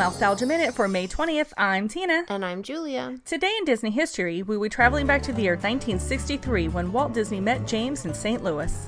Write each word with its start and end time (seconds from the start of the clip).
Mousetalgia 0.00 0.48
Minute 0.48 0.74
for 0.74 0.88
May 0.88 1.06
20th. 1.06 1.52
I'm 1.58 1.86
Tina. 1.86 2.24
And 2.28 2.42
I'm 2.42 2.62
Julia. 2.62 3.18
Today 3.26 3.54
in 3.58 3.66
Disney 3.66 3.90
history, 3.90 4.42
we 4.42 4.56
will 4.56 4.62
be 4.62 4.70
traveling 4.70 5.06
back 5.06 5.20
to 5.24 5.32
the 5.34 5.42
year 5.42 5.56
1963 5.56 6.68
when 6.68 6.90
Walt 6.90 7.12
Disney 7.12 7.38
met 7.38 7.66
James 7.66 8.06
in 8.06 8.14
St. 8.14 8.42
Louis. 8.42 8.86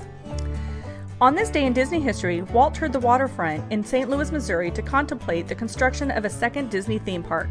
On 1.21 1.35
this 1.35 1.51
day 1.51 1.67
in 1.67 1.73
Disney 1.73 1.99
history, 1.99 2.41
Walt 2.41 2.73
toured 2.73 2.93
the 2.93 2.99
waterfront 2.99 3.71
in 3.71 3.83
St. 3.83 4.09
Louis, 4.09 4.31
Missouri 4.31 4.71
to 4.71 4.81
contemplate 4.81 5.47
the 5.47 5.53
construction 5.53 6.09
of 6.09 6.25
a 6.25 6.29
second 6.31 6.71
Disney 6.71 6.97
theme 6.97 7.21
park. 7.21 7.49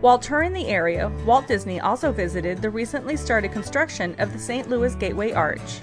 While 0.00 0.18
touring 0.18 0.54
the 0.54 0.68
area, 0.68 1.12
Walt 1.26 1.46
Disney 1.46 1.80
also 1.80 2.10
visited 2.10 2.62
the 2.62 2.70
recently 2.70 3.18
started 3.18 3.52
construction 3.52 4.14
of 4.18 4.32
the 4.32 4.38
St. 4.38 4.70
Louis 4.70 4.94
Gateway 4.94 5.32
Arch. 5.32 5.82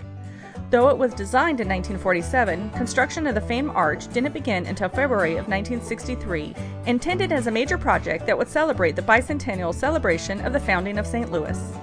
Though 0.72 0.88
it 0.88 0.98
was 0.98 1.14
designed 1.14 1.60
in 1.60 1.68
1947, 1.68 2.70
construction 2.70 3.28
of 3.28 3.36
the 3.36 3.42
famed 3.42 3.72
arch 3.72 4.08
didn't 4.14 4.32
begin 4.32 4.66
until 4.66 4.88
February 4.88 5.32
of 5.32 5.50
1963, 5.50 6.56
intended 6.86 7.34
as 7.34 7.48
a 7.48 7.52
major 7.52 7.78
project 7.78 8.26
that 8.26 8.38
would 8.38 8.48
celebrate 8.48 8.96
the 8.96 9.02
bicentennial 9.02 9.76
celebration 9.76 10.40
of 10.46 10.54
the 10.54 10.60
founding 10.62 10.98
of 10.98 11.06
St. 11.06 11.30
Louis. 11.30 11.78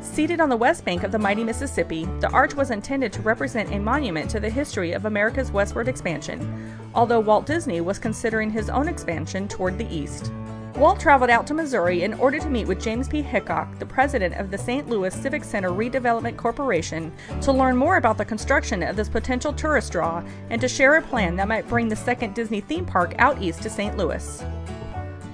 Seated 0.00 0.40
on 0.40 0.48
the 0.48 0.56
west 0.56 0.82
bank 0.82 1.02
of 1.02 1.12
the 1.12 1.18
mighty 1.18 1.44
Mississippi, 1.44 2.06
the 2.20 2.30
arch 2.30 2.54
was 2.54 2.70
intended 2.70 3.12
to 3.12 3.20
represent 3.20 3.70
a 3.70 3.78
monument 3.78 4.30
to 4.30 4.40
the 4.40 4.48
history 4.48 4.92
of 4.92 5.04
America's 5.04 5.52
westward 5.52 5.86
expansion, 5.86 6.74
although 6.94 7.20
Walt 7.20 7.44
Disney 7.44 7.82
was 7.82 7.98
considering 7.98 8.50
his 8.50 8.70
own 8.70 8.88
expansion 8.88 9.46
toward 9.46 9.76
the 9.76 9.94
east. 9.94 10.32
Walt 10.76 11.00
traveled 11.00 11.30
out 11.30 11.46
to 11.46 11.54
Missouri 11.54 12.04
in 12.04 12.14
order 12.14 12.38
to 12.38 12.48
meet 12.48 12.66
with 12.66 12.80
James 12.80 13.08
P. 13.08 13.22
Hickok, 13.22 13.78
the 13.78 13.86
president 13.86 14.36
of 14.36 14.50
the 14.50 14.56
St. 14.56 14.88
Louis 14.88 15.14
Civic 15.14 15.44
Center 15.44 15.70
Redevelopment 15.70 16.36
Corporation, 16.36 17.12
to 17.42 17.52
learn 17.52 17.76
more 17.76 17.96
about 17.96 18.16
the 18.16 18.24
construction 18.24 18.82
of 18.82 18.96
this 18.96 19.08
potential 19.08 19.52
tourist 19.52 19.92
draw 19.92 20.24
and 20.48 20.60
to 20.60 20.68
share 20.68 20.96
a 20.96 21.02
plan 21.02 21.36
that 21.36 21.48
might 21.48 21.68
bring 21.68 21.88
the 21.88 21.96
second 21.96 22.34
Disney 22.34 22.60
theme 22.60 22.86
park 22.86 23.14
out 23.18 23.42
east 23.42 23.62
to 23.62 23.70
St. 23.70 23.96
Louis. 23.96 24.42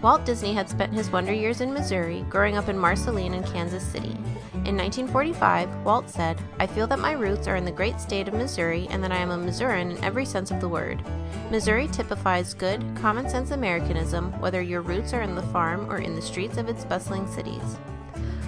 Walt 0.07 0.25
Disney 0.25 0.55
had 0.55 0.71
spent 0.71 0.95
his 0.95 1.11
wonder 1.11 1.33
years 1.33 1.61
in 1.61 1.75
Missouri, 1.75 2.25
growing 2.31 2.57
up 2.57 2.69
in 2.69 2.79
Marceline 2.79 3.35
and 3.35 3.45
Kansas 3.45 3.83
City. 3.83 4.17
In 4.65 4.77
1945, 4.77 5.85
Walt 5.85 6.09
said, 6.09 6.41
I 6.61 6.67
feel 6.69 6.87
that 6.87 7.01
my 7.01 7.11
roots 7.11 7.49
are 7.49 7.57
in 7.57 7.65
the 7.65 7.73
great 7.73 7.99
state 7.99 8.29
of 8.29 8.35
Missouri 8.35 8.87
and 8.91 9.03
that 9.03 9.11
I 9.11 9.17
am 9.17 9.33
a 9.33 9.37
Missourian 9.37 9.91
in 9.91 10.05
every 10.05 10.25
sense 10.25 10.53
of 10.53 10.61
the 10.61 10.69
word. 10.69 11.03
Missouri 11.51 11.89
typifies 11.89 12.55
good, 12.55 12.85
common 12.95 13.29
sense 13.29 13.51
Americanism, 13.51 14.31
whether 14.41 14.63
your 14.63 14.81
roots 14.81 15.13
are 15.13 15.23
in 15.23 15.35
the 15.35 15.43
farm 15.43 15.91
or 15.91 15.99
in 15.99 16.15
the 16.15 16.23
streets 16.23 16.57
of 16.57 16.69
its 16.69 16.85
bustling 16.85 17.27
cities. 17.27 17.77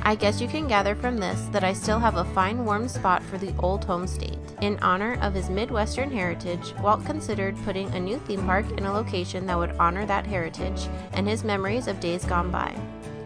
I 0.08 0.14
guess 0.14 0.40
you 0.40 0.48
can 0.48 0.66
gather 0.66 0.94
from 0.94 1.18
this 1.18 1.38
that 1.52 1.64
I 1.64 1.74
still 1.74 1.98
have 1.98 2.16
a 2.16 2.24
fine 2.32 2.64
warm 2.64 2.88
spot 2.88 3.22
for 3.22 3.36
the 3.36 3.54
old 3.58 3.84
home 3.84 4.06
state. 4.06 4.38
In 4.62 4.78
honor 4.78 5.18
of 5.20 5.34
his 5.34 5.50
Midwestern 5.50 6.10
heritage, 6.10 6.72
Walt 6.80 7.04
considered 7.04 7.62
putting 7.62 7.90
a 7.90 8.00
new 8.00 8.16
theme 8.20 8.46
park 8.46 8.64
in 8.78 8.86
a 8.86 8.92
location 8.92 9.44
that 9.44 9.58
would 9.58 9.72
honor 9.72 10.06
that 10.06 10.26
heritage 10.26 10.88
and 11.12 11.28
his 11.28 11.44
memories 11.44 11.88
of 11.88 12.00
days 12.00 12.24
gone 12.24 12.50
by. 12.50 12.74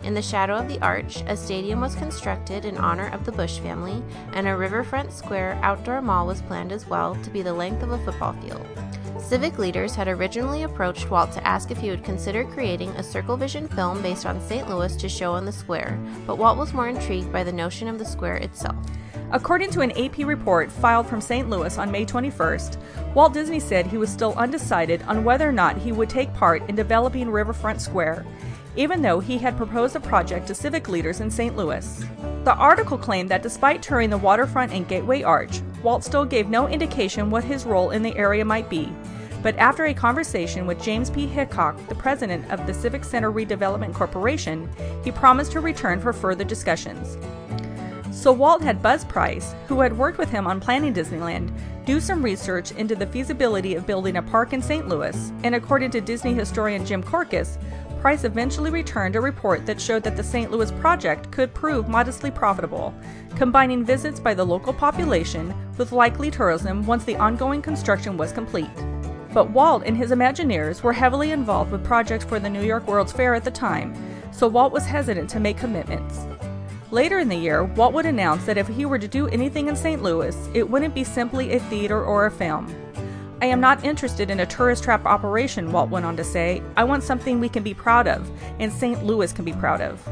In 0.02 0.12
the 0.12 0.20
shadow 0.20 0.56
of 0.56 0.66
the 0.66 0.80
arch, 0.80 1.22
a 1.28 1.36
stadium 1.36 1.80
was 1.80 1.94
constructed 1.94 2.64
in 2.64 2.76
honor 2.76 3.10
of 3.10 3.24
the 3.24 3.30
Busch 3.30 3.60
family, 3.60 4.02
and 4.32 4.48
a 4.48 4.56
riverfront 4.56 5.12
square 5.12 5.56
outdoor 5.62 6.02
mall 6.02 6.26
was 6.26 6.42
planned 6.42 6.72
as 6.72 6.88
well 6.88 7.14
to 7.22 7.30
be 7.30 7.42
the 7.42 7.54
length 7.54 7.84
of 7.84 7.92
a 7.92 8.04
football 8.04 8.32
field. 8.42 8.66
Civic 9.22 9.58
leaders 9.58 9.94
had 9.94 10.08
originally 10.08 10.64
approached 10.64 11.08
Walt 11.08 11.32
to 11.32 11.46
ask 11.46 11.70
if 11.70 11.78
he 11.78 11.88
would 11.88 12.04
consider 12.04 12.44
creating 12.44 12.90
a 12.90 13.02
Circle 13.02 13.36
Vision 13.38 13.66
film 13.68 14.02
based 14.02 14.26
on 14.26 14.40
St. 14.42 14.68
Louis 14.68 14.94
to 14.96 15.08
show 15.08 15.32
on 15.32 15.46
the 15.46 15.52
square, 15.52 15.98
but 16.26 16.36
Walt 16.36 16.58
was 16.58 16.74
more 16.74 16.88
intrigued 16.88 17.32
by 17.32 17.42
the 17.42 17.52
notion 17.52 17.88
of 17.88 17.98
the 17.98 18.04
square 18.04 18.36
itself. 18.36 18.76
According 19.30 19.70
to 19.70 19.80
an 19.80 19.92
AP 19.92 20.18
report 20.18 20.70
filed 20.70 21.06
from 21.06 21.22
St. 21.22 21.48
Louis 21.48 21.78
on 21.78 21.90
May 21.90 22.04
21st, 22.04 22.76
Walt 23.14 23.32
Disney 23.32 23.60
said 23.60 23.86
he 23.86 23.96
was 23.96 24.10
still 24.10 24.34
undecided 24.34 25.02
on 25.04 25.24
whether 25.24 25.48
or 25.48 25.52
not 25.52 25.78
he 25.78 25.92
would 25.92 26.10
take 26.10 26.34
part 26.34 26.68
in 26.68 26.74
developing 26.74 27.30
Riverfront 27.30 27.80
Square 27.80 28.26
even 28.76 29.02
though 29.02 29.20
he 29.20 29.38
had 29.38 29.56
proposed 29.56 29.96
a 29.96 30.00
project 30.00 30.46
to 30.46 30.54
civic 30.54 30.88
leaders 30.88 31.20
in 31.20 31.30
St. 31.30 31.56
Louis. 31.56 32.04
The 32.44 32.54
article 32.54 32.98
claimed 32.98 33.28
that 33.30 33.42
despite 33.42 33.82
touring 33.82 34.10
the 34.10 34.18
waterfront 34.18 34.72
and 34.72 34.88
Gateway 34.88 35.22
Arch, 35.22 35.60
Walt 35.82 36.04
still 36.04 36.24
gave 36.24 36.48
no 36.48 36.68
indication 36.68 37.30
what 37.30 37.44
his 37.44 37.66
role 37.66 37.90
in 37.90 38.02
the 38.02 38.16
area 38.16 38.44
might 38.44 38.70
be. 38.70 38.92
But 39.42 39.56
after 39.58 39.86
a 39.86 39.94
conversation 39.94 40.66
with 40.66 40.82
James 40.82 41.10
P. 41.10 41.26
Hickok, 41.26 41.88
the 41.88 41.94
president 41.94 42.50
of 42.50 42.66
the 42.66 42.74
Civic 42.74 43.04
Center 43.04 43.32
Redevelopment 43.32 43.92
Corporation, 43.92 44.68
he 45.02 45.10
promised 45.10 45.52
to 45.52 45.60
return 45.60 46.00
for 46.00 46.12
further 46.12 46.44
discussions. 46.44 47.18
So 48.12 48.30
Walt 48.30 48.62
had 48.62 48.82
Buzz 48.82 49.04
Price, 49.04 49.54
who 49.66 49.80
had 49.80 49.98
worked 49.98 50.18
with 50.18 50.30
him 50.30 50.46
on 50.46 50.60
planning 50.60 50.94
Disneyland, 50.94 51.50
do 51.84 51.98
some 51.98 52.22
research 52.22 52.70
into 52.72 52.94
the 52.94 53.06
feasibility 53.06 53.74
of 53.74 53.86
building 53.86 54.16
a 54.16 54.22
park 54.22 54.52
in 54.52 54.62
St. 54.62 54.86
Louis, 54.86 55.32
and 55.42 55.56
according 55.56 55.90
to 55.90 56.00
Disney 56.00 56.34
historian 56.34 56.86
Jim 56.86 57.02
Korkis, 57.02 57.58
Price 58.00 58.24
eventually 58.24 58.70
returned 58.70 59.16
a 59.16 59.20
report 59.20 59.64
that 59.66 59.80
showed 59.80 60.02
that 60.02 60.16
the 60.16 60.22
St. 60.22 60.50
Louis 60.50 60.72
project 60.72 61.30
could 61.30 61.54
prove 61.54 61.88
modestly 61.88 62.30
profitable, 62.30 62.92
combining 63.36 63.84
visits 63.84 64.20
by 64.20 64.34
the 64.34 64.44
local 64.44 64.72
population 64.72 65.54
with 65.78 65.92
likely 65.92 66.30
tourism 66.30 66.84
once 66.84 67.04
the 67.04 67.16
ongoing 67.16 67.62
construction 67.62 68.16
was 68.16 68.32
complete. 68.32 68.70
But 69.32 69.50
Walt 69.50 69.84
and 69.86 69.96
his 69.96 70.10
Imagineers 70.10 70.82
were 70.82 70.92
heavily 70.92 71.32
involved 71.32 71.72
with 71.72 71.84
projects 71.84 72.24
for 72.24 72.38
the 72.38 72.50
New 72.50 72.62
York 72.62 72.86
World's 72.86 73.12
Fair 73.12 73.34
at 73.34 73.44
the 73.44 73.50
time, 73.50 73.94
so 74.30 74.46
Walt 74.46 74.72
was 74.72 74.84
hesitant 74.84 75.30
to 75.30 75.40
make 75.40 75.56
commitments. 75.56 76.26
Later 76.90 77.18
in 77.18 77.30
the 77.30 77.36
year, 77.36 77.64
Walt 77.64 77.94
would 77.94 78.04
announce 78.04 78.44
that 78.44 78.58
if 78.58 78.68
he 78.68 78.84
were 78.84 78.98
to 78.98 79.08
do 79.08 79.28
anything 79.28 79.68
in 79.68 79.76
St. 79.76 80.02
Louis, 80.02 80.36
it 80.52 80.68
wouldn't 80.68 80.94
be 80.94 81.04
simply 81.04 81.54
a 81.54 81.60
theater 81.60 82.04
or 82.04 82.26
a 82.26 82.30
film. 82.30 82.74
I 83.40 83.46
am 83.46 83.60
not 83.60 83.82
interested 83.82 84.30
in 84.30 84.40
a 84.40 84.46
tourist 84.46 84.84
trap 84.84 85.06
operation, 85.06 85.72
Walt 85.72 85.88
went 85.88 86.04
on 86.04 86.16
to 86.18 86.24
say. 86.24 86.62
I 86.76 86.84
want 86.84 87.02
something 87.02 87.40
we 87.40 87.48
can 87.48 87.62
be 87.62 87.72
proud 87.72 88.06
of, 88.06 88.30
and 88.60 88.70
St. 88.70 89.02
Louis 89.02 89.32
can 89.32 89.46
be 89.46 89.54
proud 89.54 89.80
of. 89.80 90.06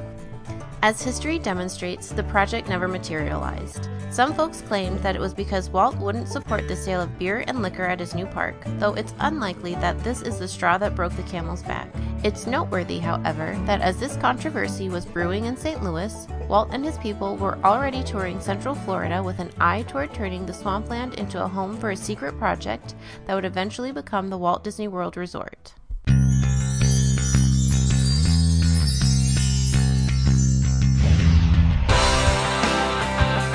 As 0.82 1.02
history 1.02 1.38
demonstrates, 1.38 2.08
the 2.08 2.22
project 2.22 2.66
never 2.66 2.88
materialized. 2.88 3.90
Some 4.10 4.32
folks 4.32 4.62
claimed 4.62 4.98
that 5.00 5.14
it 5.14 5.20
was 5.20 5.34
because 5.34 5.68
Walt 5.68 5.94
wouldn't 5.98 6.26
support 6.26 6.66
the 6.66 6.74
sale 6.74 7.02
of 7.02 7.18
beer 7.18 7.44
and 7.46 7.60
liquor 7.60 7.84
at 7.84 8.00
his 8.00 8.14
new 8.14 8.24
park, 8.24 8.56
though 8.78 8.94
it's 8.94 9.12
unlikely 9.20 9.74
that 9.74 10.02
this 10.02 10.22
is 10.22 10.38
the 10.38 10.48
straw 10.48 10.78
that 10.78 10.96
broke 10.96 11.14
the 11.16 11.22
camel's 11.24 11.62
back. 11.62 11.90
It's 12.24 12.46
noteworthy, 12.46 12.98
however, 12.98 13.58
that 13.66 13.82
as 13.82 14.00
this 14.00 14.16
controversy 14.16 14.88
was 14.88 15.04
brewing 15.04 15.44
in 15.44 15.54
St. 15.54 15.82
Louis, 15.82 16.26
Walt 16.48 16.70
and 16.72 16.82
his 16.82 16.96
people 16.96 17.36
were 17.36 17.58
already 17.62 18.02
touring 18.02 18.40
Central 18.40 18.74
Florida 18.74 19.22
with 19.22 19.38
an 19.38 19.50
eye 19.60 19.82
toward 19.82 20.14
turning 20.14 20.46
the 20.46 20.54
swampland 20.54 21.14
into 21.16 21.44
a 21.44 21.48
home 21.48 21.76
for 21.76 21.90
a 21.90 21.96
secret 21.96 22.38
project 22.38 22.94
that 23.26 23.34
would 23.34 23.44
eventually 23.44 23.92
become 23.92 24.28
the 24.28 24.38
Walt 24.38 24.64
Disney 24.64 24.88
World 24.88 25.18
Resort. 25.18 25.74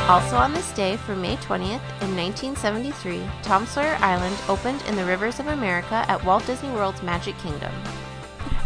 Also 0.08 0.36
on 0.36 0.54
this 0.54 0.72
day, 0.74 0.98
for 0.98 1.16
May 1.16 1.36
20th, 1.38 1.82
in 2.04 2.16
1973, 2.16 3.24
Tom 3.42 3.66
Sawyer 3.66 3.98
Island 4.02 4.38
opened 4.48 4.84
in 4.84 4.96
the 4.96 5.04
rivers 5.04 5.40
of 5.40 5.48
America 5.48 6.06
at 6.08 6.24
Walt 6.24 6.46
Disney 6.46 6.70
World's 6.70 7.02
Magic 7.02 7.36
Kingdom. 7.40 7.74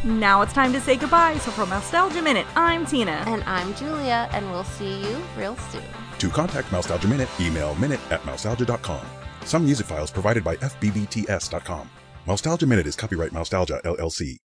Now 0.03 0.41
it's 0.41 0.51
time 0.51 0.73
to 0.73 0.81
say 0.81 0.97
goodbye, 0.97 1.37
so 1.37 1.51
for 1.51 1.63
Mousetalgia 1.63 2.21
Minute, 2.21 2.45
I'm 2.57 2.85
Tina. 2.85 3.23
And 3.25 3.41
I'm 3.45 3.73
Julia, 3.75 4.27
and 4.33 4.51
we'll 4.51 4.65
see 4.65 4.99
you 4.99 5.15
real 5.37 5.55
soon. 5.71 5.83
To 6.17 6.29
contact 6.29 6.67
Mousetalgia 6.71 7.09
Minute, 7.09 7.29
email 7.39 7.73
minute 7.75 8.01
at 8.11 8.21
mousetalgia.com. 8.23 9.05
Some 9.45 9.63
music 9.63 9.87
files 9.87 10.11
provided 10.11 10.43
by 10.43 10.57
FBBTS.com. 10.57 11.89
Mousetalgia 12.27 12.67
Minute 12.67 12.87
is 12.87 12.97
copyright 12.97 13.31
Mousetalgia, 13.31 13.81
LLC. 13.83 14.39